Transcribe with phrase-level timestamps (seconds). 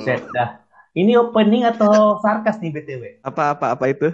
[0.00, 0.48] Buset dah.
[0.96, 3.02] Ini opening atau sarkas nih BTW?
[3.20, 4.08] Apa-apa apa itu?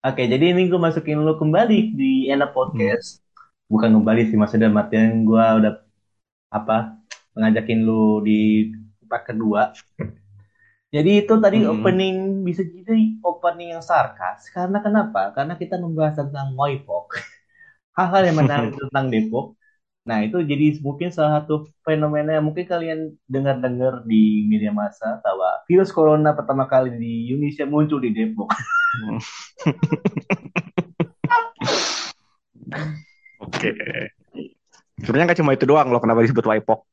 [0.00, 2.56] Oke, jadi ini gue masukin lu kembali di Enak Hmm.
[2.56, 3.20] Podcast.
[3.68, 5.72] Bukan kembali sih, maksudnya artian gue udah
[6.48, 6.76] apa
[7.36, 8.72] ngajakin lu di
[9.10, 9.76] part kedua.
[10.88, 11.68] Jadi itu tadi Hmm.
[11.68, 12.14] opening
[12.48, 14.48] bisa jadi opening yang sarkas.
[14.56, 15.36] Karena kenapa?
[15.36, 17.06] Karena kita membahas tentang Moipok.
[17.98, 19.57] Hal-hal yang menarik tentang Depok.
[20.08, 25.60] Nah, itu jadi mungkin salah satu fenomena yang mungkin kalian dengar-dengar di media massa bahwa
[25.68, 28.48] virus corona pertama kali di Indonesia muncul di Depok.
[33.44, 33.68] Oke.
[35.04, 36.88] Sebenarnya nggak cuma itu doang loh kenapa disebut Waipok.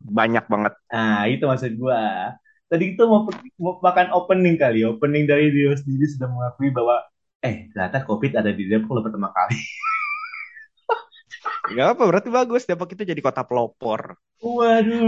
[0.00, 0.72] Banyak banget.
[0.88, 2.32] Nah, itu maksud gua.
[2.72, 3.28] Tadi itu mau,
[3.60, 7.04] mau makan opening kali, opening dari dia sendiri sudah mengakui bahwa
[7.44, 9.60] eh ternyata COVID ada di Depok loh pertama kali.
[11.64, 14.20] Gak apa berarti bagus Depok itu jadi kota pelopor.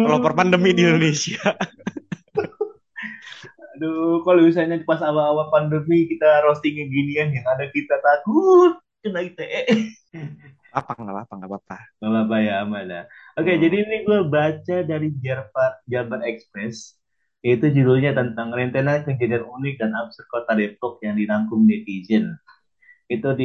[0.04, 0.36] Pelopor Waduh.
[0.36, 1.40] pandemi di Indonesia.
[3.76, 9.92] Aduh, kalau misalnya pas awal-awal pandemi kita roastingnya ginian yang ada kita takut kena ITE.
[10.72, 11.76] Apa nggak apa nggak apa-apa.
[12.00, 13.04] Gak apa-apa ya, aman lah.
[13.36, 13.84] Oke, jadi Hmm.
[13.84, 16.96] ini gue baca dari Jabar, Jabar Express.
[17.44, 22.40] Itu judulnya tentang rentetan kejadian unik dan absurd kota Depok yang dirangkum netizen.
[23.06, 23.36] Itu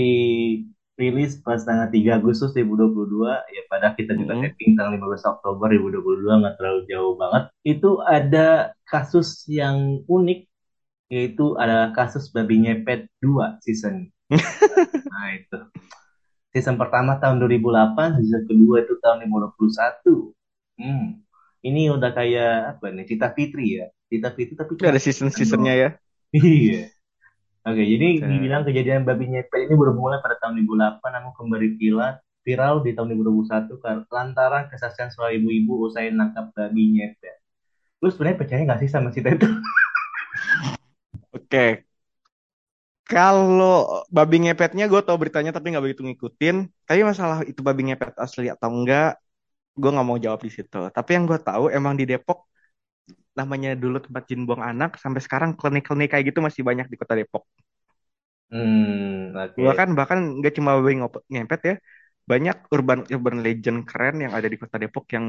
[1.00, 3.32] dirilis pas tanggal 3 Agustus 2022.
[3.50, 4.44] Ya, pada kita juga Hmm.
[4.46, 7.44] taping tanggal 15 Oktober 2022, nggak terlalu jauh banget.
[7.64, 8.48] Itu ada
[8.86, 10.40] kasus yang unik,
[11.10, 14.12] yaitu ada kasus babi ngepet 2 season.
[15.12, 15.60] Nah, itu.
[16.52, 20.32] Season pertama tahun 2008, season kedua itu tahun 2021.
[20.80, 21.20] Hmm.
[21.62, 23.06] Ini udah kayak apa nih?
[23.06, 23.92] Cita Fitri ya.
[24.08, 25.90] Cita Fitri tapi ada season-seasonnya ya.
[26.32, 26.90] Iya.
[27.62, 28.26] Oke, jadi Oke.
[28.26, 33.14] dibilang kejadian babi ngepet ini bermula pada tahun 2008 namun kembali viral, viral di tahun
[33.14, 37.38] 2021 kar- lantaran kesaksian seorang ibu-ibu usai nangkap babi ngepet.
[38.02, 39.46] Lu sebenarnya percaya nggak sih sama cerita itu?
[41.38, 41.86] Oke.
[43.06, 46.66] Kalau babi ngepetnya gue tau beritanya tapi nggak begitu ngikutin.
[46.90, 49.22] Tapi masalah itu babi ngepet asli atau enggak,
[49.78, 50.90] gue nggak mau jawab di situ.
[50.90, 52.51] Tapi yang gue tahu emang di Depok
[53.40, 57.14] namanya dulu tempat jin buang anak sampai sekarang klinik-klinik kayak gitu masih banyak di kota
[57.20, 57.44] Depok.
[58.52, 59.68] Hmm, oke.
[59.68, 61.76] Bahkan bahkan nggak cuma babi ngop- ngepet ya,
[62.32, 65.26] banyak urban urban legend keren yang ada di kota Depok yang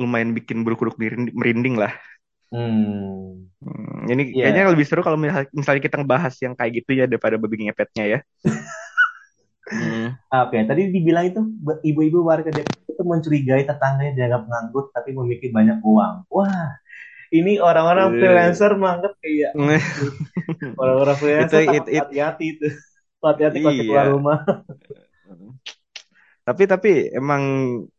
[0.00, 0.96] lumayan bikin bulu kuduk
[1.40, 1.92] merinding lah.
[2.52, 4.42] Hmm, Hmm, ini iya.
[4.42, 8.04] kayaknya lebih seru kalau misal- misalnya kita ngebahas yang kayak gitu ya daripada babi ngepetnya
[8.10, 8.18] ya.
[9.78, 10.16] Hmm.
[10.32, 15.52] Oke, tadi dibilang itu be- ibu-ibu warga Depok itu mencurigai tetangganya dianggap nganggur tapi memiliki
[15.52, 16.14] banyak uang.
[16.32, 16.72] Wah,
[17.32, 18.16] ini orang-orang Eh.
[18.20, 19.50] freelancer menganggap kayak
[20.80, 22.68] orang-orang itu freelancer it, takut it, hati-hati itu.
[23.22, 23.82] Hati-hati kalau iya.
[23.88, 24.38] keluar rumah.
[26.42, 27.42] Tapi tapi emang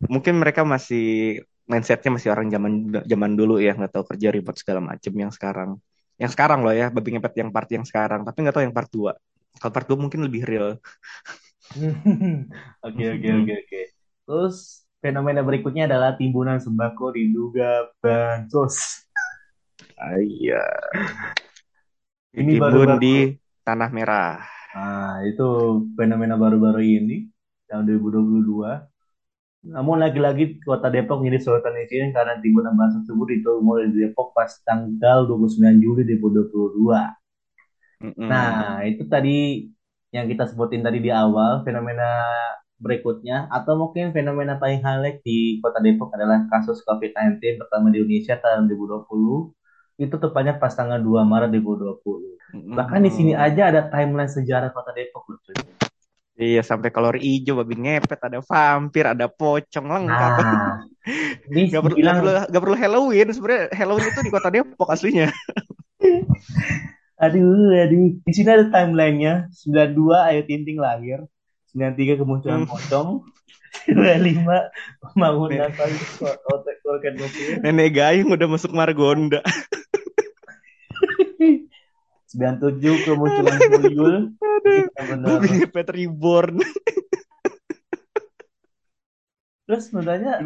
[0.03, 4.83] mungkin mereka masih mindsetnya masih orang zaman zaman dulu ya nggak tahu kerja ribet segala
[4.83, 5.79] macem yang sekarang.
[6.19, 8.27] Yang sekarang loh ya babi ngepet yang part yang sekarang.
[8.27, 9.15] Tapi nggak tahu yang part 2.
[9.63, 10.75] Kalau part 2 mungkin lebih real.
[12.85, 13.81] Oke, oke, oke, oke.
[14.27, 19.07] Terus fenomena berikutnya adalah timbunan sembako diduga bansos.
[20.03, 20.59] Ah, iya.
[22.35, 22.99] Ini baru-baru.
[22.99, 23.15] di
[23.63, 24.43] tanah merah.
[24.75, 25.47] Nah, itu
[25.95, 27.31] fenomena baru-baru ini
[27.71, 28.83] tahun 2022.
[29.63, 34.35] Namun lagi-lagi kota Depok menjadi sorotan netizen karena timbunan bansos tersebut itu mulai di Depok
[34.35, 36.99] pas tanggal 29 Juli 2022.
[38.03, 38.27] Mm-mm.
[38.27, 39.71] Nah, itu tadi
[40.11, 42.27] yang kita sebutin tadi di awal, fenomena
[42.75, 48.35] berikutnya, atau mungkin fenomena paling highlight di kota Depok adalah kasus COVID-19 pertama di Indonesia
[48.35, 49.62] tahun 2020.
[49.95, 52.74] Itu tepatnya pas tanggal 2 Maret 2020.
[52.74, 55.40] Bahkan di sini aja ada timeline sejarah kota Depok loh.
[55.40, 55.56] cuy.
[56.34, 60.31] Iya sampai kalori hijau, babi ngepet, ada vampir, ada pocong lengkap.
[60.36, 60.81] Nah,
[61.69, 63.28] Gak perlu, gak bilang, perlu, gak perlu Halloween.
[63.30, 65.30] Sebenarnya Halloween itu di kota Depok aslinya.
[67.24, 69.54] aduh, aduh, di sini ada timelinenya.
[69.54, 69.94] 92
[70.30, 71.22] Ayu Tinting lahir,
[71.72, 72.69] 93 kemunculan Hmm.
[72.69, 73.10] pocong,
[73.86, 79.42] 95 pembangunan Nek- kali otak organ nuklir, Nenek Gayung udah masuk Margonda.
[82.34, 83.60] 97 kemunculan
[84.98, 85.38] benar.
[85.38, 86.56] babi ngepet reborn.
[89.69, 90.42] Terus sebenarnya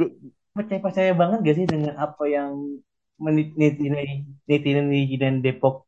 [0.51, 2.81] percaya-percaya banget gak sih dengan apa yang
[3.17, 5.87] netizen Depok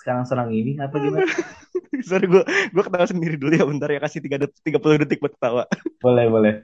[0.00, 1.26] sekarang-sekarang ini apa gimana?
[2.08, 5.34] Sorry gue gue ketawa sendiri dulu ya bentar ya kasih 3 detik, 30 detik buat
[5.34, 5.64] ketawa.
[5.98, 6.54] Boleh, boleh.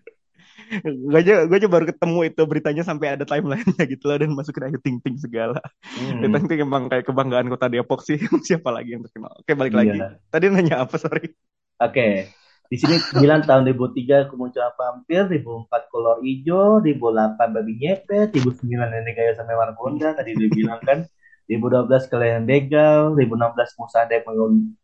[0.81, 4.73] Gue aja gue aja baru ketemu itu beritanya sampai ada timelinenya gitu loh dan masukin
[4.73, 5.61] Ayu Ting Ting segala.
[5.85, 8.17] Hmm, Ting Ting emang kayak kebanggaan kota Depok sih.
[8.49, 9.37] Siapa lagi yang terkenal?
[9.37, 10.01] Oke balik lagi.
[10.01, 10.17] iya.
[10.33, 11.29] Tadi nanya apa sorry?
[11.77, 12.33] Oke.
[12.73, 19.13] Di sini 9 tahun 2003 kemunculan vampir, 2004 kolor hijau, 2008 babi ngepet, 2009 nenek
[19.13, 21.05] gaya sampai Margonda, tadi udah bilang kan.
[21.51, 24.25] 2012 kalian begal, 2016 Musa Dek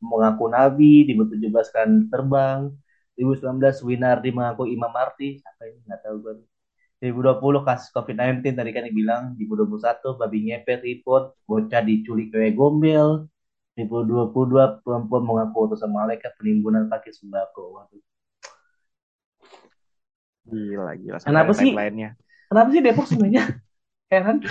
[0.02, 2.69] mengaku nabi, 2017 kan terbang,
[3.19, 6.35] 2019 Winardi mengaku Imam Marti, siapa ini nggak tahu gue.
[7.03, 13.26] 2020 kasus COVID-19 tadi kan dibilang, 2021 babi ngepet report, bocah diculik kayak gombel,
[13.75, 17.79] 2022 perempuan mengaku utusan malaikat penimbunan pakai sembako.
[17.79, 18.03] Waduh.
[20.49, 21.19] Gila, gila.
[21.23, 21.71] Kenapa sih?
[21.71, 22.19] Lainnya.
[22.50, 23.44] Kenapa sih Depok sebenarnya?
[24.11, 24.43] Heran.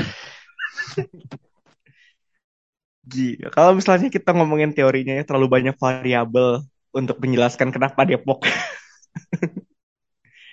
[3.03, 3.47] Gila.
[3.51, 6.63] Kalau misalnya kita ngomongin teorinya ya terlalu banyak variabel
[6.97, 8.41] untuk menjelaskan kenapa Depok.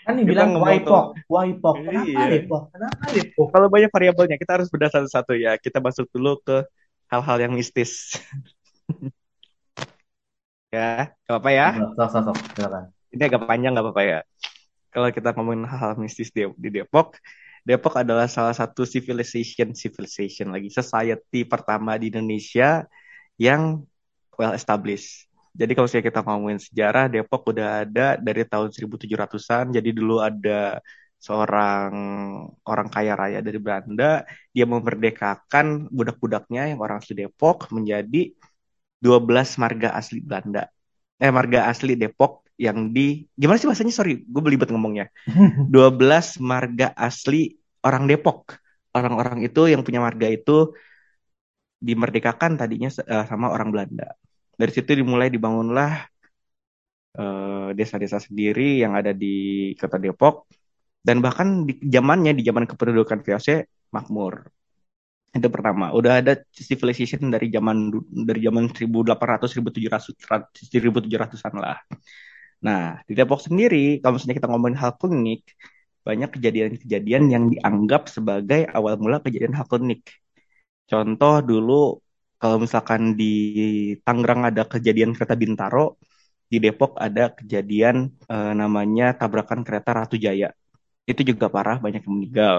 [0.05, 1.81] kan dibilang Waipok, Waipok.
[1.81, 2.29] Kenapa iya.
[2.29, 2.69] Depok?
[2.69, 3.49] Kenapa Depok?
[3.49, 5.57] Kalau banyak variabelnya kita harus bedah satu-satu ya.
[5.57, 6.69] Kita masuk dulu ke
[7.09, 8.21] hal-hal yang mistis.
[10.77, 11.69] ya, gak apa ya?
[11.97, 12.37] Sok, sok, sok.
[12.53, 12.85] Silakan.
[13.17, 14.21] Ini agak panjang gak apa-apa ya.
[14.93, 17.17] Kalau kita ngomongin hal-hal mistis di, di Depok,
[17.65, 22.85] Depok adalah salah satu civilization civilization lagi society pertama di Indonesia
[23.41, 23.81] yang
[24.37, 25.27] well established.
[25.55, 29.71] Jadi kalau misalnya kita ngomongin sejarah, Depok udah ada dari tahun 1700-an.
[29.71, 30.83] Jadi dulu ada
[31.23, 31.93] seorang
[32.67, 38.35] orang kaya raya dari Belanda, dia memerdekakan budak-budaknya yang orang asli Depok menjadi
[38.99, 40.67] 12 marga asli Belanda.
[41.23, 43.95] Eh marga asli Depok yang di gimana sih bahasanya?
[43.95, 45.07] Sorry gue belibet ngomongnya.
[45.73, 47.55] 12 marga asli
[47.87, 48.59] orang Depok.
[48.95, 50.75] Orang-orang itu yang punya marga itu
[51.79, 54.15] dimerdekakan tadinya uh, sama orang Belanda
[54.61, 55.91] dari situ dimulai dibangunlah
[57.19, 60.47] uh, desa-desa sendiri yang ada di kota Depok.
[61.05, 63.49] Dan bahkan di zamannya di zaman kependudukan VOC
[63.93, 64.49] makmur.
[65.37, 65.93] Itu pertama.
[65.93, 67.93] Udah ada civilization dari zaman
[68.25, 71.77] dari zaman 1800 1700 1700-an lah.
[72.65, 75.45] Nah, di Depok sendiri, kalau misalnya kita ngomongin hal klinik,
[76.07, 80.01] banyak kejadian-kejadian yang dianggap sebagai awal mula kejadian hal klinik.
[80.89, 82.01] Contoh dulu,
[82.45, 83.25] kalau misalkan di
[84.05, 85.97] Tangerang ada kejadian kereta Bintaro,
[86.53, 87.97] di Depok ada kejadian
[88.29, 90.53] eh, namanya tabrakan kereta Ratu Jaya.
[91.09, 92.59] Itu juga parah, banyak yang meninggal.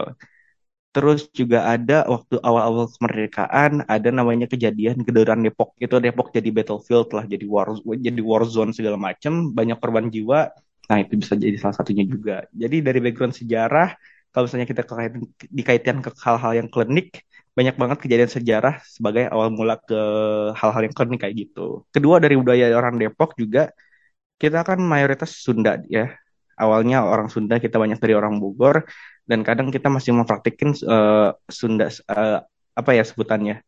[0.96, 5.76] Terus juga ada waktu awal-awal kemerdekaan ada namanya kejadian Gedoran Depok.
[5.78, 7.70] Itu Depok jadi battlefield lah, jadi war
[8.08, 10.50] jadi war zone segala macam, banyak korban jiwa.
[10.90, 12.48] Nah, itu bisa jadi salah satunya juga.
[12.56, 13.88] Jadi dari background sejarah,
[14.32, 14.84] kalau misalnya kita
[15.52, 17.24] dikaitkan ke hal-hal yang klinik,
[17.56, 20.00] banyak banget kejadian sejarah sebagai awal mula ke
[20.60, 21.88] hal-hal yang klinik kayak gitu.
[21.90, 23.72] Kedua dari budaya orang Depok juga
[24.36, 26.12] kita kan mayoritas Sunda ya.
[26.56, 28.88] Awalnya orang Sunda, kita banyak dari orang Bogor
[29.28, 32.40] dan kadang kita masih mempraktikin uh, Sunda uh,
[32.76, 33.66] apa ya sebutannya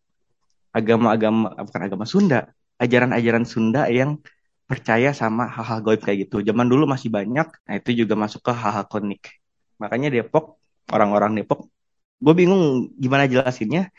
[0.76, 4.22] agama-agama bukan agama Sunda ajaran-ajaran Sunda yang
[4.70, 8.52] percaya sama hal-hal goib kayak gitu zaman dulu masih banyak nah itu juga masuk ke
[8.54, 9.42] hal-hal klinik
[9.82, 10.62] makanya Depok
[10.92, 11.72] orang-orang Depok
[12.18, 13.94] gue bingung gimana jelasinnya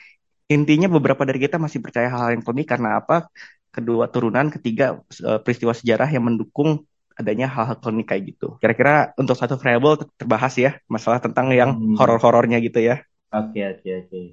[0.49, 3.29] intinya beberapa dari kita masih percaya hal-hal yang klinik karena apa
[3.69, 8.57] kedua turunan ketiga uh, peristiwa sejarah yang mendukung adanya hal-hal klinik kayak gitu.
[8.63, 11.99] Kira-kira untuk satu variable terbahas ya masalah tentang yang hmm.
[11.99, 13.03] horor-horornya gitu ya.
[13.35, 14.09] Oke okay, oke okay, oke.
[14.09, 14.27] Okay.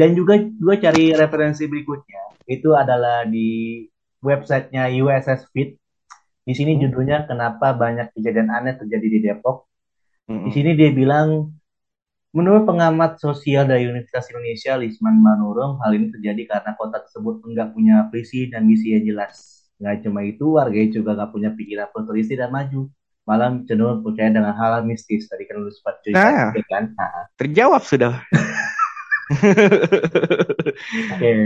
[0.00, 3.84] Dan juga gue cari referensi berikutnya itu adalah di
[4.24, 5.76] websitenya USS Fit.
[6.42, 6.80] Di sini hmm.
[6.88, 9.68] judulnya kenapa banyak kejadian aneh terjadi di Depok.
[10.26, 10.48] Hmm.
[10.48, 11.52] Di sini dia bilang
[12.32, 17.76] Menurut pengamat sosial dari Universitas Indonesia, Lisman Manurung, hal ini terjadi karena kota tersebut enggak
[17.76, 19.68] punya visi dan misi yang jelas.
[19.76, 22.88] Nggak cuma itu, warga juga nggak punya pikiran futuristik dan maju.
[23.28, 25.28] Malah cenderung percaya dengan hal, mistis.
[25.28, 26.84] Tadi kan lu sempat cerita, nah, kan?
[26.96, 27.28] Nah.
[27.36, 28.24] Terjawab sudah.
[29.28, 31.20] Oke.
[31.20, 31.40] Okay.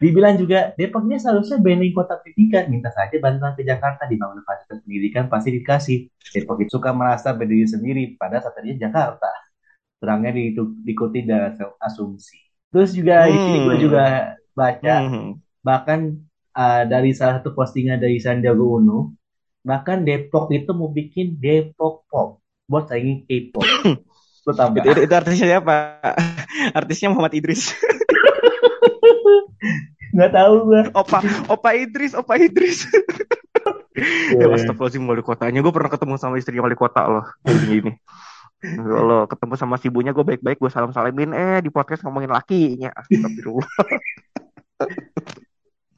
[0.00, 2.72] Dibilang juga, Depok ini seharusnya banding kota pendidikan.
[2.72, 5.98] Minta saja bantuan ke Jakarta di bangun fasilitas pendidikan pasti dikasih.
[6.32, 9.49] Depok itu suka merasa berdiri sendiri pada saat Jakarta.
[10.00, 12.40] Kurangnya di, diikuti dari asumsi.
[12.72, 13.30] Terus juga hmm.
[13.30, 14.04] di sini gue juga
[14.56, 15.30] baca, hmm.
[15.60, 16.16] bahkan
[16.56, 19.14] uh, dari salah satu postingan dari Sandiaga Uno,
[19.60, 22.40] bahkan Depok itu mau bikin Depok Pop
[22.70, 23.66] buat saingin K-pop.
[24.40, 26.00] Itu, itu, itu artisnya siapa?
[26.80, 27.76] Artisnya Muhammad Idris.
[30.16, 30.82] Nggak tahu gue.
[30.96, 32.88] Opa, Opa Idris, Opa Idris.
[33.94, 34.42] yeah.
[34.42, 35.60] Ya astagfirullahaladzim wali kotanya.
[35.60, 37.26] Gue pernah ketemu sama istrinya wali kota loh.
[37.44, 37.92] Gini.
[38.60, 42.92] Kalau ketemu sama si ibunya gue baik-baik gue salam-salamin eh di podcast ngomongin lakinya.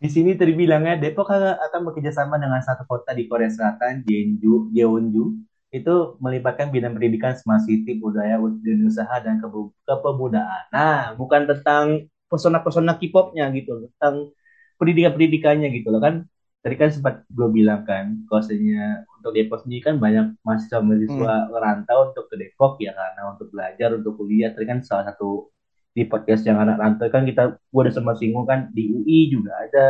[0.02, 5.24] Di sini terbilangnya Depok akan bekerjasama dengan satu kota di Korea Selatan, Jeonju, Jeonju
[5.70, 9.46] itu melibatkan bidang pendidikan smart city, budaya, dunia usaha dan ke
[9.86, 10.68] kepemudaan.
[10.74, 14.34] Nah, bukan tentang pesona-pesona K-popnya gitu, tentang
[14.76, 16.26] pendidikan-pendidikannya gitu loh kan.
[16.62, 21.48] Tadi kan sempat gue bilang kan, kosnya untuk Depok sendiri kan banyak mahasiswa-mahasiswa hmm.
[21.50, 24.54] ngerantau untuk ke Depok ya karena untuk belajar, untuk kuliah.
[24.54, 25.50] Tadi kan salah satu
[25.92, 29.52] di podcast yang anak rantau kan kita gue udah sempat singgung kan di UI juga
[29.60, 29.86] ada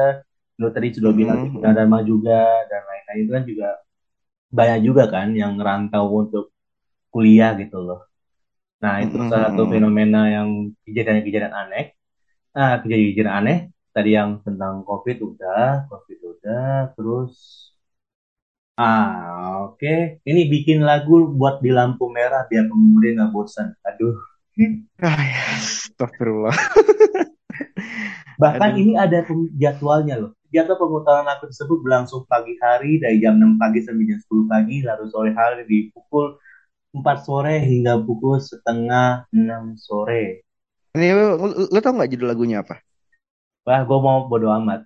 [0.58, 1.62] lo tadi sudah bilang di Mm-mm.
[1.62, 3.68] Dharma juga dan lain-lain itu kan juga
[4.50, 6.50] banyak juga kan yang ngerantau untuk
[7.14, 8.02] kuliah gitu loh
[8.82, 11.94] nah itu salah satu fenomena yang kejadian-kejadian aneh
[12.50, 13.58] ah kejadian-kejadian aneh
[13.94, 17.34] tadi yang tentang COVID udah COVID udah terus
[18.74, 19.94] ah oke
[20.26, 24.16] ini bikin lagu buat di lampu merah biar pemuda nggak bosan aduh
[25.00, 26.52] Ah, ya, astagfirullah.
[28.42, 28.82] Bahkan Aduh.
[28.84, 29.24] ini ada
[29.56, 30.36] jadwalnya loh.
[30.52, 34.76] Jadwal pemutaran lagu tersebut berlangsung pagi hari dari jam 6 pagi sampai jam 10 pagi,
[34.84, 36.36] lalu sore hari di pukul
[36.92, 40.44] 4 sore hingga pukul setengah 6 sore.
[40.92, 42.76] Ini lu, lu tau nggak judul lagunya apa?
[43.64, 44.84] Wah, gue mau bodo amat.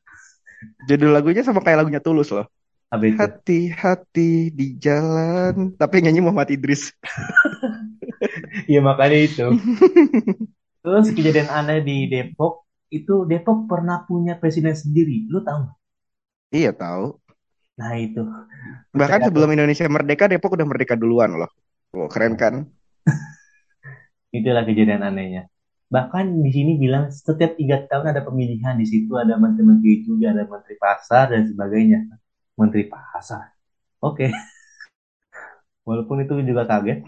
[0.87, 2.47] Judul lagunya sama kayak lagunya Tulus loh.
[2.93, 5.75] Hati-hati di jalan.
[5.75, 6.93] Tapi nyanyi Muhammad Idris.
[8.67, 9.47] Iya makanya itu.
[10.83, 15.29] Terus kejadian aneh di Depok, itu Depok pernah punya presiden sendiri.
[15.29, 15.69] Lu tahu?
[16.55, 17.19] Iya tahu.
[17.77, 18.23] Nah itu.
[18.97, 19.53] Bahkan sebelum.
[19.53, 21.51] Indonesia merdeka, Depok udah merdeka duluan loh.
[21.93, 22.65] Oh, keren kan?
[24.37, 25.49] Itulah kejadian anehnya.
[25.87, 30.43] Bahkan di sini bilang setiap tiga tahun ada pemilihan di situ ada menteri-menteri juga ada
[30.43, 32.11] menteri pasar dan sebagainya.
[32.59, 33.55] Menteri pasar.
[34.03, 34.29] Oke,
[35.89, 37.07] walaupun itu juga kaget.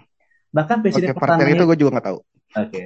[0.55, 2.19] Bahkan presiden Oke, partai pertamanya itu gue juga nggak tahu.
[2.57, 2.83] oke.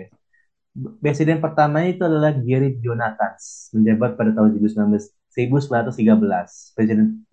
[1.04, 3.36] Presiden pertamanya itu adalah Gary Jonathan
[3.76, 6.76] menjabat pada tahun 1919 1913.
[6.76, 7.24] Presiden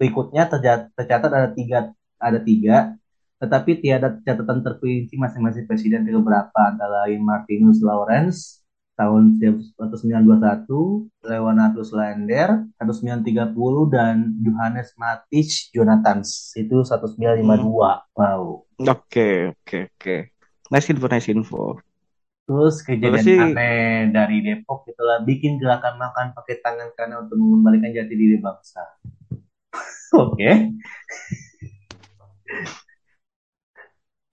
[0.00, 0.48] berikutnya
[0.96, 2.96] tercatat ada tiga ada tiga
[3.38, 8.66] tetapi tiada catatan terperinci masing-masing presiden ke beberapa antara lain Martinus Lawrence
[8.98, 10.66] tahun 1921,
[11.22, 17.70] Leonatus Lander 1930 dan Johannes Matich Jonathans itu Hmm.
[17.70, 18.02] 1952.
[18.18, 18.66] Wow.
[18.82, 20.16] Oke, oke, oke.
[20.74, 21.78] Nice info, nice info.
[22.48, 27.92] Terus kejadian sih, aneh dari Depok itulah bikin gerakan makan pakai tangan kanan untuk mengembalikan
[27.92, 28.82] jati diri bangsa.
[30.16, 30.74] Oke.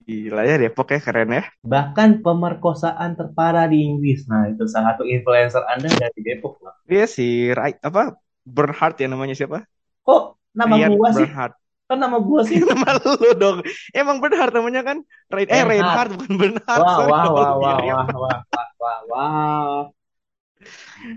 [0.06, 1.44] Gila ya Depok ya, keren ya.
[1.66, 4.30] Bahkan pemerkosaan terparah di Inggris.
[4.30, 6.78] Nah, itu salah satu influencer Anda dari Depok lah.
[6.86, 8.14] Iya si, Rai- apa,
[8.46, 9.66] Bernhard ya namanya siapa?
[10.06, 11.26] Kok nama Ryan gua sih?
[11.26, 11.54] Bernhard.
[11.86, 12.58] Kan nama gua sih.
[12.70, 13.58] Nama lu dong.
[13.94, 14.98] Emang Bernhard namanya kan?
[15.30, 16.10] Rain, eh, Reinhard.
[16.18, 16.82] Bukan Bernhard.
[16.82, 17.94] Wah, wah, wah, wah, mirip.
[17.94, 19.82] wah, wah, wah, wah, wah.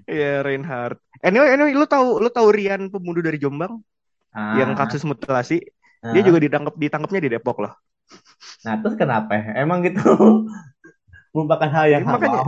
[0.05, 0.97] Iya, Reinhard.
[1.25, 3.81] Anyway, anyway, lu tahu lu tahu Rian pembunuh dari Jombang
[4.33, 5.57] yang Ah, kasus mutilasi?
[5.99, 6.25] Dia ah.
[6.25, 7.73] juga ditangkap ditangkapnya di Depok loh.
[8.65, 9.35] Nah, terus kenapa?
[9.55, 9.99] Emang gitu
[11.33, 12.41] merupakan hal yang Ya, makanya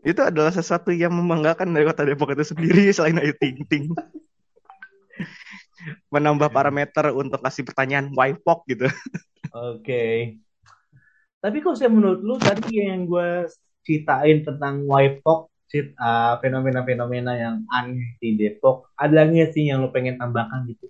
[0.00, 3.92] itu adalah sesuatu yang membanggakan dari kota Depok itu sendiri selain Ayu Ting Ting.
[6.14, 8.86] Menambah parameter untuk kasih pertanyaan why pok gitu.
[9.50, 10.36] Oke.
[11.40, 13.48] Tapi kok saya menurut lu tadi yang gue
[13.84, 15.34] ceritain tentang WiFi
[15.70, 20.84] cit- ah, fenomena-fenomena yang aneh di Depok, ada nggak sih yang lu pengen tambahkan gitu?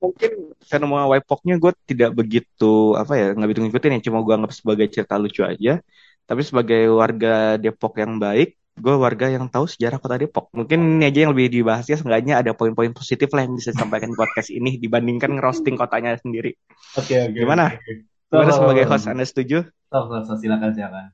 [0.00, 4.34] Mungkin fenomena why poknya gue tidak begitu apa ya nggak begitu ngikutin ya cuma gue
[4.34, 5.84] anggap sebagai cerita lucu aja.
[6.24, 10.48] Tapi sebagai warga Depok yang baik, gue warga yang tahu sejarah kota Depok.
[10.56, 14.14] Mungkin ini aja yang lebih dibahas ya, seenggaknya ada poin-poin positif lah yang bisa disampaikan
[14.14, 16.54] di podcast ini dibandingkan ngerosting kotanya sendiri.
[16.96, 17.76] Oke, oke, Gimana?
[17.76, 17.92] oke.
[18.30, 19.66] Gimana sebagai host Anda setuju?
[19.90, 21.04] so, silakan, silakan.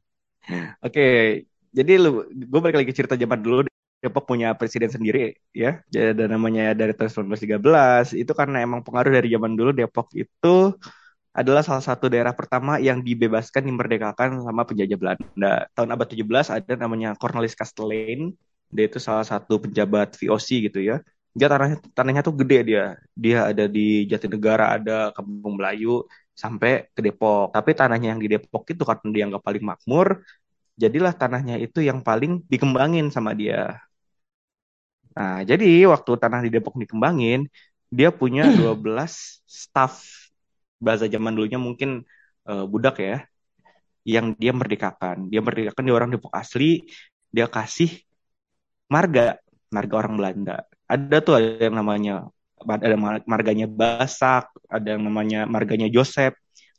[0.85, 1.07] Oke,
[1.73, 3.65] jadi lu, gue balik lagi cerita zaman dulu.
[4.07, 8.15] Depok punya presiden sendiri ya, ada namanya dari tahun 1913.
[8.15, 10.79] Itu karena emang pengaruh dari zaman dulu Depok itu
[11.37, 15.69] adalah salah satu daerah pertama yang dibebaskan dimerdekakan sama penjajah Belanda.
[15.77, 18.33] Tahun abad 17 ada namanya Cornelis Kastelein.
[18.73, 21.05] Dia itu salah satu penjabat VOC gitu ya.
[21.37, 22.85] Dia tanahnya tanahnya tuh gede dia.
[23.13, 27.53] Dia ada di Jatinegara, ada Kampung Melayu sampai ke Depok.
[27.53, 30.25] Tapi tanahnya yang di Depok itu karena dianggap paling makmur,
[30.81, 33.77] jadilah tanahnya itu yang paling dikembangin sama dia.
[35.17, 37.49] Nah, jadi waktu tanah di Depok dikembangin,
[37.89, 40.05] dia punya 12 staff
[40.77, 42.05] bahasa zaman dulunya mungkin
[42.45, 43.25] eh, budak ya,
[44.05, 45.33] yang dia merdekakan.
[45.33, 46.85] Dia merdekakan dia orang Depok asli,
[47.33, 47.91] dia kasih
[48.93, 49.41] marga,
[49.73, 50.57] marga orang Belanda.
[50.87, 52.15] Ada tuh ada yang namanya
[52.63, 52.97] ada
[53.27, 56.37] marganya Basak, ada yang namanya marganya Joseph,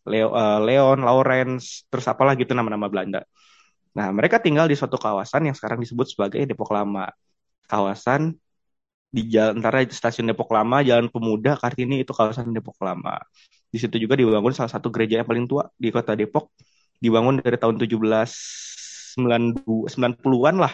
[0.07, 3.21] Leo, eh, Leon, Lawrence, terus apalah gitu nama-nama Belanda.
[3.97, 7.09] Nah, mereka tinggal di suatu kawasan yang sekarang disebut sebagai Depok Lama.
[7.67, 8.31] Kawasan
[9.07, 13.15] di jalan antara stasiun Depok Lama, Jalan Pemuda, Kartini itu kawasan Depok Lama.
[13.71, 16.51] Di situ juga dibangun salah satu gereja yang paling tua di kota Depok.
[16.99, 20.73] Dibangun dari tahun 1790-an lah.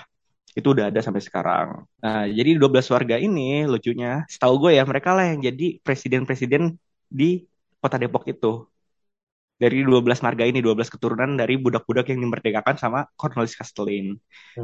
[0.53, 1.85] Itu udah ada sampai sekarang.
[2.01, 6.77] Nah, jadi 12 warga ini lucunya, setahu gue ya, mereka lah yang jadi presiden-presiden
[7.09, 7.41] di
[7.81, 8.69] kota Depok itu.
[9.63, 14.19] Dari 12 marga ini 12 keturunan dari budak-budak yang dimerdekakan sama Cornelius Castellane.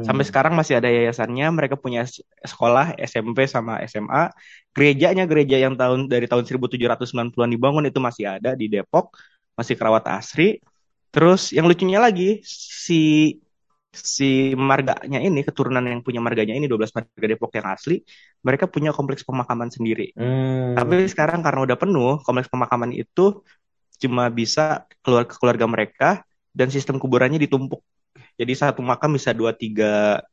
[0.06, 0.28] Sampai Hmm.
[0.28, 2.04] sekarang masih ada yayasannya, mereka punya
[2.52, 4.28] sekolah SMP sama SMA.
[4.76, 9.16] Gerejanya gereja yang tahun dari tahun 1790-an dibangun itu masih ada di Depok,
[9.58, 10.60] masih kerawat asri.
[11.14, 12.94] Terus yang lucunya lagi si
[13.90, 17.94] si marganya ini keturunan yang punya marganya ini 12 marga Depok yang asli,
[18.46, 20.14] mereka punya kompleks pemakaman sendiri.
[20.18, 20.78] Hmm.
[20.78, 23.42] Tapi sekarang karena udah penuh, kompleks pemakaman itu
[24.00, 26.24] cuma bisa keluar ke keluarga mereka
[26.56, 27.84] dan sistem kuburannya ditumpuk.
[28.40, 30.24] Jadi satu makam bisa dua tiga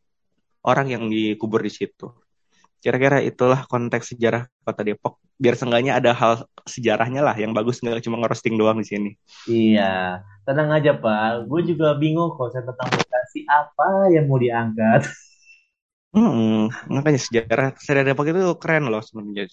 [0.63, 2.09] orang yang dikubur di situ.
[2.79, 5.19] Kira-kira itulah konteks sejarah Kota Depok.
[5.37, 9.11] Biar seenggaknya ada hal sejarahnya lah yang bagus nggak cuma ngerosting doang di sini.
[9.49, 11.45] Iya, tenang aja Pak.
[11.51, 15.03] Gue juga bingung konsen tentang Bekasi apa yang mau diangkat.
[16.15, 19.43] Hmm, makanya sejarah sejarah Depok itu keren loh sebenarnya.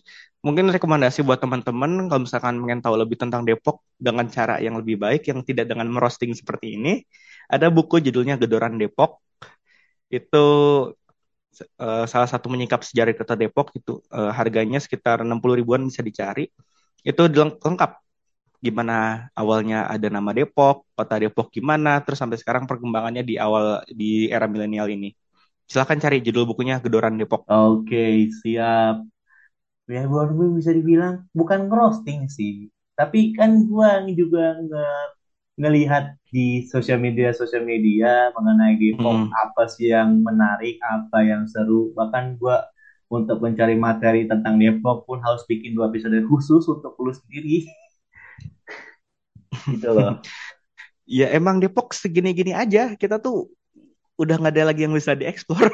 [0.47, 4.97] Mungkin rekomendasi buat teman-teman kalau misalkan pengen tahu lebih tentang Depok dengan cara yang lebih
[5.05, 6.91] baik yang tidak dengan merosting seperti ini,
[7.53, 9.11] ada buku judulnya Gedoran Depok.
[10.11, 10.39] Itu
[11.83, 16.45] eh, salah satu menyingkap sejarah Kota Depok itu eh, harganya sekitar 60 ribuan bisa dicari.
[17.05, 17.23] Itu
[17.67, 17.91] lengkap
[18.67, 18.95] gimana
[19.39, 24.47] awalnya ada nama Depok, Kota Depok gimana, terus sampai sekarang perkembangannya di awal di era
[24.51, 25.09] milenial ini.
[25.71, 27.43] Silahkan cari judul bukunya Gedoran Depok.
[27.49, 28.95] Oke, siap.
[29.95, 32.53] Ya, buat gue bisa dibilang bukan ngerosting sih.
[32.99, 35.01] Tapi kan gue juga nggak
[35.61, 39.31] ngelihat di sosial media sosial media mengenai Depok Hmm.
[39.45, 41.93] apa sih yang menarik, apa yang seru.
[41.99, 42.57] Bahkan gue
[43.17, 47.69] untuk mencari materi tentang Depok pun harus bikin dua episode khusus untuk lu sendiri.
[49.71, 50.25] Gitu loh.
[51.05, 52.97] Ya emang Depok segini-gini aja.
[52.97, 53.53] Kita tuh
[54.15, 55.71] udah nggak ada lagi yang bisa dieksplor.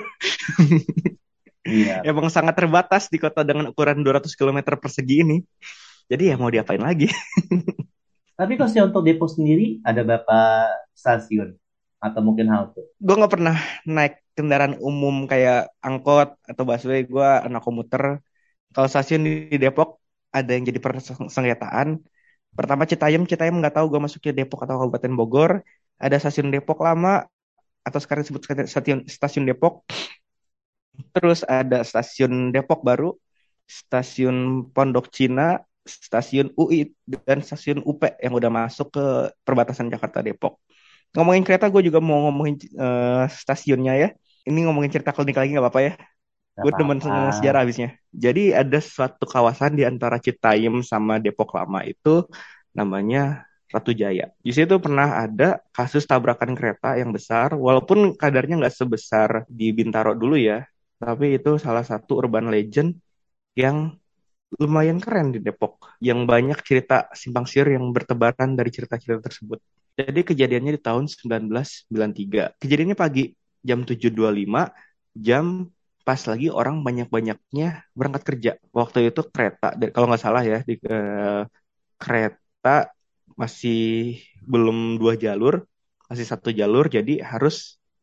[1.65, 2.01] Iya.
[2.09, 5.39] Emang sangat terbatas di kota dengan ukuran 200 km persegi ini.
[6.11, 7.07] Jadi ya mau diapain lagi?
[8.41, 10.39] Tapi kalau sih untuk Depok sendiri ada berapa
[10.97, 11.55] stasiun
[12.01, 12.81] atau mungkin halte?
[12.97, 17.05] Gue nggak pernah naik kendaraan umum kayak angkot atau busway.
[17.05, 18.25] Gue anak komuter.
[18.73, 20.01] Kalau stasiun di Depok
[20.33, 22.01] ada yang jadi persengketaan.
[22.51, 25.53] Pertama Citayam, Citayam nggak tahu gue masuknya Depok atau Kabupaten Bogor.
[26.01, 27.29] Ada stasiun Depok lama
[27.85, 29.85] atau sekarang disebut stasiun stasiun Depok.
[31.17, 33.17] Terus ada stasiun Depok baru,
[33.65, 39.05] stasiun Pondok Cina, stasiun UI dan stasiun UP yang udah masuk ke
[39.47, 40.61] perbatasan Jakarta Depok.
[41.17, 44.09] Ngomongin kereta, gue juga mau ngomongin eh, stasiunnya ya.
[44.47, 45.93] Ini ngomongin cerita klinik lagi nggak apa-apa ya?
[45.97, 46.99] Gak Gue demen
[47.35, 47.97] sejarah habisnya.
[48.13, 52.27] Jadi ada suatu kawasan di antara Citayam sama Depok Lama itu
[52.71, 54.35] namanya Ratu Jaya.
[54.43, 60.19] Di situ pernah ada kasus tabrakan kereta yang besar, walaupun kadarnya nggak sebesar di Bintaro
[60.19, 60.67] dulu ya,
[60.99, 62.99] tapi itu salah satu urban legend
[63.55, 63.95] yang
[64.59, 69.63] lumayan keren di Depok, yang banyak cerita simpang siur yang bertebaran dari cerita-cerita tersebut.
[69.95, 72.59] Jadi kejadiannya di tahun 1993.
[72.59, 73.31] Kejadiannya pagi
[73.63, 74.75] jam 7.25,
[75.15, 75.71] jam
[76.03, 78.51] pas lagi orang banyak-banyaknya berangkat kerja.
[78.75, 81.43] Waktu itu kereta, kalau nggak salah ya, di eh,
[82.01, 82.91] kereta
[83.43, 83.77] masih
[84.53, 85.55] belum dua jalur,
[86.11, 87.55] masih satu jalur, jadi harus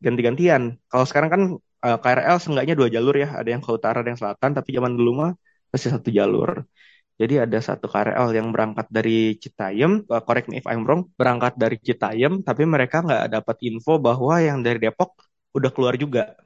[0.04, 0.62] ganti-gantian.
[0.90, 1.42] Kalau sekarang kan
[1.86, 4.92] eh, KRL seenggaknya dua jalur ya, ada yang ke utara, ada yang selatan, tapi zaman
[4.98, 5.30] dulu mah
[5.72, 6.50] masih satu jalur.
[7.20, 11.54] Jadi ada satu KRL yang berangkat dari Citayam, uh, correct me if I'm wrong, berangkat
[11.62, 15.10] dari Citayam, tapi mereka nggak dapat info bahwa yang dari Depok
[15.58, 16.38] udah keluar juga.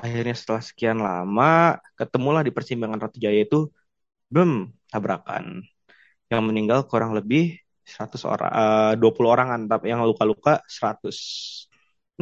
[0.00, 1.44] Akhirnya setelah sekian lama,
[1.98, 3.56] ketemulah di persimpangan Ratu Jaya itu,
[4.34, 4.50] bem,
[4.92, 5.46] tabrakan.
[6.32, 7.56] Yang meninggal kurang lebih
[7.88, 11.16] 100 orang, eh, 20 orangan, tapi yang luka-luka 100.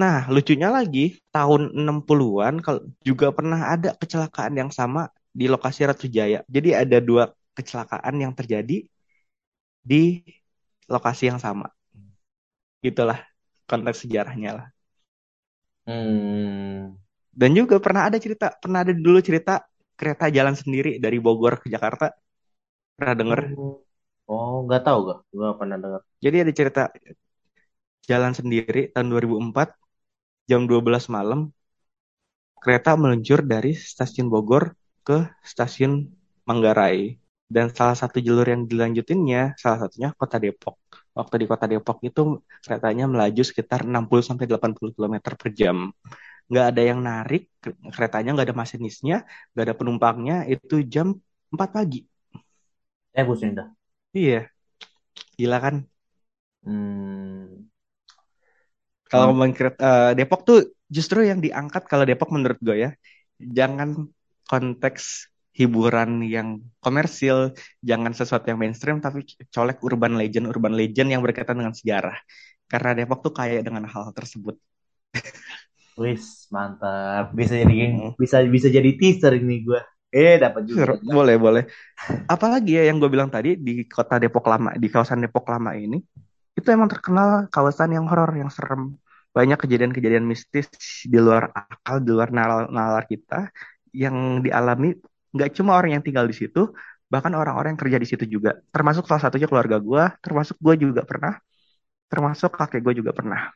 [0.01, 6.07] Nah, lucunya lagi, tahun 60-an kalau juga pernah ada kecelakaan yang sama di lokasi Ratu
[6.17, 6.45] Jaya.
[6.55, 7.25] Jadi ada dua
[7.57, 8.85] kecelakaan yang terjadi
[9.91, 10.03] di
[10.93, 11.67] lokasi yang sama.
[12.85, 13.19] Gitulah
[13.71, 14.67] konteks sejarahnya lah.
[15.87, 16.99] Hmm.
[17.37, 19.63] Dan juga pernah ada cerita, pernah ada dulu cerita
[19.97, 22.13] kereta jalan sendiri dari Bogor ke Jakarta.
[22.97, 23.41] Pernah denger?
[24.31, 25.19] Oh, nggak tahu gak?
[25.31, 26.01] Gue nggak pernah dengar.
[26.25, 26.81] Jadi ada cerita
[28.09, 29.69] jalan sendiri tahun 2004
[30.51, 31.41] jam 12 malam
[32.63, 34.65] kereta meluncur dari stasiun Bogor
[35.07, 35.17] ke
[35.51, 35.93] stasiun
[36.49, 37.19] Manggarai
[37.51, 40.77] dan salah satu jalur yang dilanjutinnya salah satunya Kota Depok.
[41.19, 42.23] Waktu di Kota Depok itu
[42.63, 45.77] keretanya melaju sekitar 60 sampai 80 km per jam.
[46.51, 47.43] Nggak ada yang narik,
[47.95, 49.17] keretanya nggak ada masinisnya,
[49.55, 51.07] nggak ada penumpangnya, itu jam
[51.55, 52.01] 4 pagi.
[53.13, 53.75] Eh, Bu Sinda.
[54.17, 54.51] Iya,
[55.39, 55.77] gila kan?
[56.65, 57.69] Hmm.
[59.11, 59.31] Kalau Hmm.
[59.31, 59.55] ngomongin
[59.87, 60.59] eh, Depok tuh
[60.97, 62.91] justru yang diangkat kalau Depok menurut gue ya,
[63.59, 63.89] jangan
[64.51, 66.49] konteks hiburan yang
[66.85, 67.55] komersil,
[67.89, 69.19] jangan sesuatu yang mainstream, tapi
[69.55, 72.17] colek urban legend, urban legend yang berkaitan dengan sejarah.
[72.71, 74.57] Karena Depok tuh kaya dengan hal tersebut.
[76.03, 76.25] Wis,
[76.55, 77.25] mantap.
[77.39, 78.17] Bisa jadi Hmm.
[78.21, 79.81] bisa bisa jadi teaser ini gue.
[80.15, 80.97] Eh, dapat juga.
[81.03, 81.63] Boleh, boleh.
[82.31, 85.99] Apalagi ya yang gue bilang tadi di kota Depok Lama, di kawasan Depok Lama ini,
[86.57, 88.97] itu emang terkenal kawasan yang horor, yang serem.
[89.37, 90.71] Banyak kejadian-kejadian mistis
[91.05, 93.53] di luar akal, di luar nalar, nalar kita
[93.93, 94.97] yang dialami
[95.37, 96.73] nggak cuma orang yang tinggal di situ,
[97.13, 98.57] bahkan orang-orang yang kerja di situ juga.
[98.73, 101.37] Termasuk salah satunya keluarga gue, termasuk gue juga pernah,
[102.09, 103.53] termasuk kakek gue juga pernah.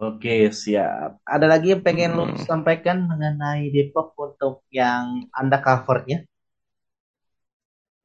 [0.00, 1.10] Oke, siap.
[1.34, 2.36] Ada lagi yang pengen lo Hmm.
[2.48, 6.18] sampaikan mengenai Depok untuk yang anda covernya?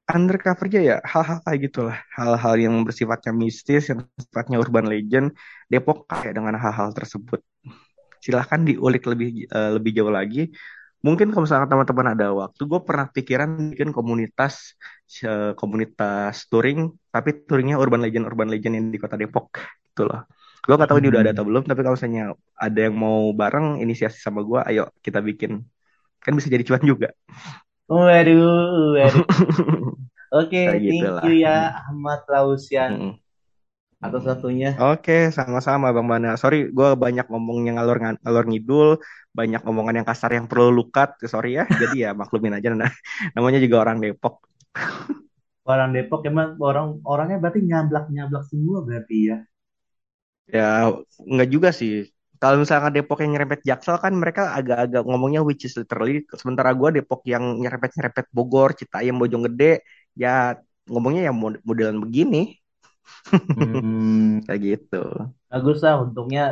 [0.08, 5.36] Undercovernya ya hal-hal kayak gitulah, hal-hal yang bersifatnya mistis, yang sifatnya urban legend.
[5.68, 7.44] Depok kayak dengan hal-hal tersebut.
[8.24, 10.52] Silahkan diulik lebih eh, lebih jauh lagi.
[11.06, 14.76] Mungkin kalau misalnya teman-teman ada waktu, gue pernah pikiran bikin komunitas
[15.28, 16.80] eh, komunitas touring,
[17.14, 19.48] tapi touringnya urban legend urban legend yang di kota Depok
[19.92, 20.24] gitu loh.
[20.68, 21.50] Gue gak tahu ini udah ada atau Hmm.
[21.50, 22.24] belum, tapi kalau misalnya
[22.66, 25.52] ada yang mau bareng inisiasi sama gue, ayo kita bikin.
[26.24, 27.10] Kan bisa jadi cuan juga.
[27.90, 29.28] Waduh, waduh.
[30.40, 31.24] Oke, Kayak thank gitulah.
[31.24, 31.56] you ya
[31.88, 33.20] Ahmad Lausian Mm-mm.
[34.06, 34.70] atas waktunya.
[34.82, 36.30] Oke, sama-sama Bang Bana.
[36.42, 38.90] Sorry, gue banyak ngomongnya ngalor ngalor ngidul,
[39.38, 41.10] banyak omongan yang kasar yang perlu lukat.
[41.34, 41.64] Sorry ya.
[41.82, 42.68] Jadi ya maklumin aja.
[42.82, 42.92] Nah,
[43.36, 44.34] namanya juga orang Depok.
[45.74, 49.38] Orang Depok emang orang orangnya berarti nyablak-nyablak semua berarti ya.
[50.56, 50.64] Ya,
[51.32, 52.08] nggak juga sih.
[52.42, 56.22] Kalau misalkan Depok yang nyerempet Jaksel kan mereka agak-agak ngomongnya which is literally.
[56.42, 59.82] Sementara gue Depok yang nyerempet-nyerempet Bogor, Citayam, Bojonggede,
[60.14, 60.54] ya
[60.88, 62.38] ngomongnya ya mod- modelan begini.
[63.56, 64.96] Hmm, Kayak gitu.
[65.52, 66.44] bagus lah untungnya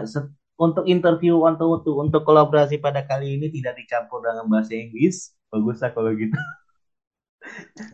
[0.66, 5.36] untuk interview untuk untuk untuk kolaborasi pada kali ini tidak dicampur dengan bahasa Inggris.
[5.52, 6.36] Bagus lah kalau gitu.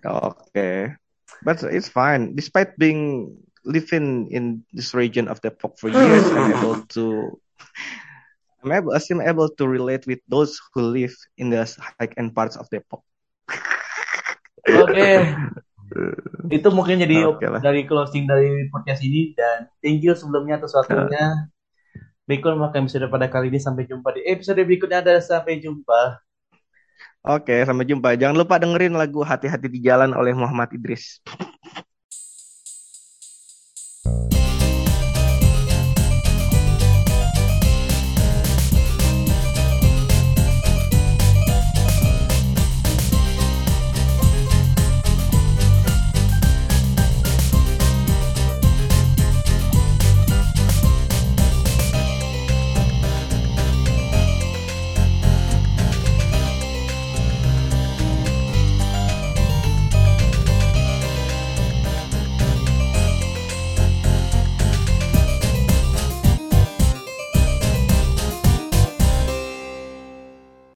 [0.05, 0.97] Oke.
[1.41, 2.37] But it's fine.
[2.37, 7.37] Despite being living in this region of Depok for years, I'm able to
[8.61, 11.65] I'm able, I'm able to relate with those who live in the
[11.97, 13.01] high end parts of Depok.
[14.69, 15.33] Oke,
[16.55, 17.57] itu mungkin jadi Oke lah.
[17.57, 21.49] dari closing dari podcast ini dan thank you sebelumnya atas waktunya.
[22.29, 26.21] Berikut maka episode pada kali ini sampai jumpa di episode berikutnya ada sampai jumpa.
[27.21, 28.13] Oke, sampai jumpa.
[28.17, 31.21] Jangan lupa dengerin lagu Hati-hati di Jalan oleh Muhammad Idris.
[34.03, 34.40] Bye.